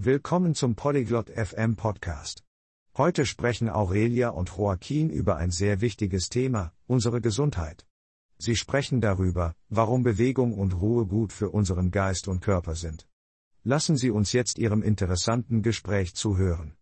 [0.00, 2.44] Willkommen zum Polyglot FM Podcast.
[2.96, 7.84] Heute sprechen Aurelia und Joaquin über ein sehr wichtiges Thema, unsere Gesundheit.
[8.38, 13.08] Sie sprechen darüber, warum Bewegung und Ruhe gut für unseren Geist und Körper sind.
[13.64, 16.76] Lassen Sie uns jetzt Ihrem interessanten Gespräch zuhören.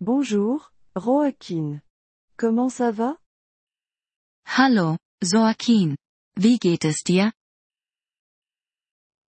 [0.00, 1.80] Bonjour, Joaquin.
[2.36, 3.16] Comment ça va?
[4.46, 5.94] Hallo, Joaquin.
[6.34, 7.30] Wie geht es dir?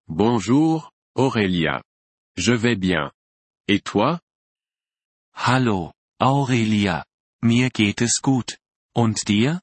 [0.08, 1.84] Bonjour, Aurélia.
[2.38, 3.12] Je vais bien.
[3.68, 4.20] Et toi?
[5.34, 7.06] Hallo, Aurelia.
[7.42, 8.58] Mir geht es gut.
[8.96, 9.62] Und dir?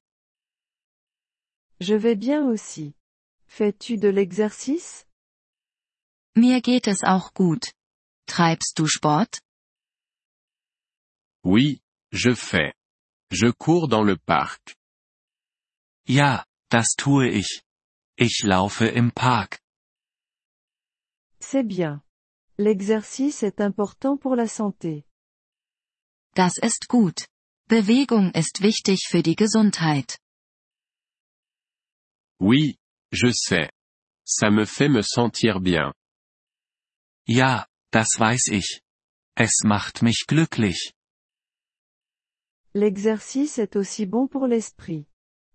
[1.80, 2.94] Je vais bien aussi.
[3.46, 5.06] Fais-tu de l'exercice?
[6.34, 7.72] Mir geht es auch gut.
[8.27, 9.41] Treibst du Sport?
[11.44, 11.80] Oui,
[12.12, 12.74] je fais.
[13.30, 14.77] Je cours dans le parc.
[16.06, 17.62] Ja, das tue ich.
[18.16, 19.60] Ich laufe im Park.
[21.41, 22.02] C'est bien.
[22.58, 25.04] L'exercice est important pour la santé.
[26.34, 27.28] Das ist gut.
[27.69, 30.19] Bewegung ist wichtig für die Gesundheit.
[32.41, 32.78] Oui,
[33.12, 33.70] je sais.
[34.27, 35.92] Ça me fait me sentir bien.
[37.27, 38.83] Ja, das weiß ich.
[39.36, 40.94] Es macht mich glücklich.
[42.74, 45.06] L'exercice est aussi bon pour l'esprit.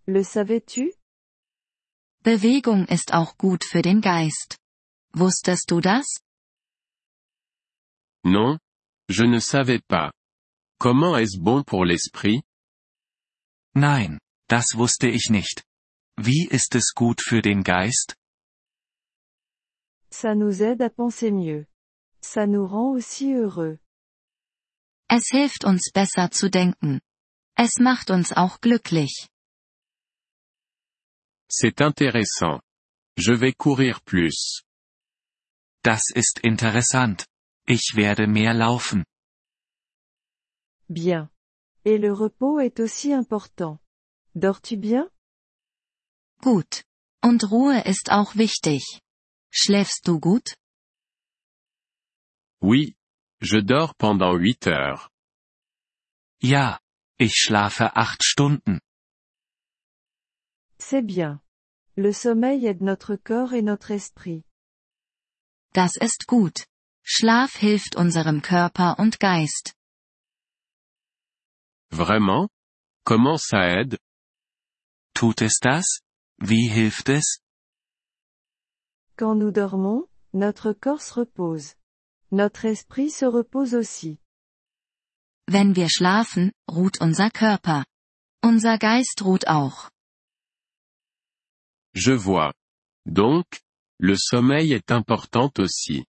[0.05, 0.93] Le savais-tu?
[2.23, 4.57] Bewegung ist auch gut für den Geist.
[5.13, 6.05] Wusstest du das?
[8.23, 8.57] Non?
[9.09, 10.11] Je ne savais pas.
[10.79, 12.43] Comment est-ce bon pour l'esprit?
[13.75, 15.63] Nein, das wusste ich nicht.
[16.17, 18.15] Wie ist es gut für den Geist?
[20.11, 21.65] Ça nous aide à penser mieux.
[22.21, 23.79] Ça nous rend aussi heureux.
[25.09, 27.01] Es hilft uns besser zu denken.
[27.55, 29.27] Es macht uns auch glücklich.
[31.49, 32.61] C'est intéressant.
[33.17, 34.63] Je vais courir plus.
[35.83, 37.27] Das ist interessant.
[37.65, 39.05] Ich werde mehr laufen.
[40.89, 41.29] Bien.
[41.85, 43.79] Et le repos est aussi important.
[44.35, 45.09] Dors-tu bien?
[46.41, 46.83] Gut.
[47.21, 49.01] Und Ruhe ist auch wichtig.
[49.51, 50.55] Schläfst du gut?
[52.61, 52.95] Oui.
[53.41, 55.09] Je dors pendant 8 heures.
[56.41, 56.79] Ja,
[57.17, 58.79] ich schlafe acht Stunden.
[60.79, 61.41] C'est bien.
[61.95, 64.43] Le sommeil aide notre corps et notre esprit.
[65.73, 66.65] Das ist gut.
[67.05, 69.75] Schlaf hilft unserem Körper und Geist.
[71.91, 72.49] Vraiment?
[73.05, 73.97] Comment ça aide?
[75.13, 75.99] Tut es das?
[76.39, 77.39] Wie hilft es?
[79.17, 81.75] Quand nous dormons, notre corps se repose.
[82.31, 84.17] Notre esprit se repose aussi.
[85.45, 87.85] Wenn wir schlafen, ruht unser Körper.
[88.41, 89.89] Unser Geist ruht auch.
[91.93, 92.53] Je vois.
[93.05, 93.45] Donc,
[93.99, 96.05] le sommeil est important aussi.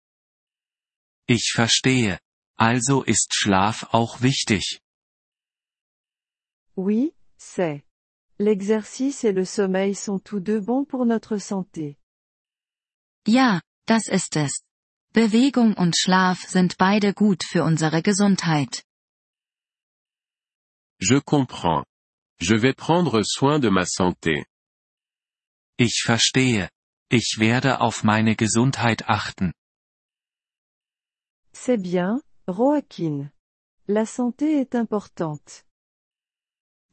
[1.37, 2.19] Ich verstehe.
[2.57, 4.81] Also ist Schlaf auch wichtig.
[6.75, 7.83] Oui, c'est.
[8.37, 11.95] L'exercice et le sommeil sont tous deux bons pour notre santé.
[13.25, 14.61] Ja, das ist es.
[15.13, 18.83] Bewegung und Schlaf sind beide gut für unsere Gesundheit.
[20.99, 21.85] Je comprends.
[22.41, 24.45] Je vais prendre soin de ma santé.
[25.77, 26.67] Ich verstehe.
[27.09, 29.53] Ich werde auf meine Gesundheit achten.
[31.53, 33.31] C'est bien, Joaquin.
[33.87, 35.65] La santé est importante.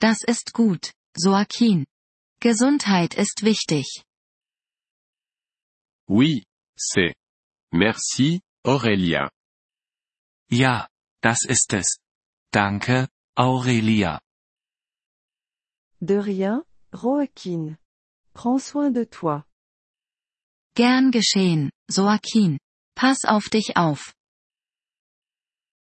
[0.00, 1.84] Das ist gut, Joaquin.
[2.41, 4.04] Gesundheit ist wichtig.
[6.08, 6.44] Oui,
[6.76, 7.14] c'est.
[7.72, 9.30] Merci, Aurélia.
[10.50, 10.88] Ja,
[11.22, 11.98] das ist es.
[12.52, 14.20] Danke, Aurelia.
[16.00, 17.76] De rien, Joaquin.
[18.34, 19.42] Prends soin de toi.
[20.75, 22.58] Gern geschehen, Joaquin.
[22.94, 24.14] Pass auf dich auf.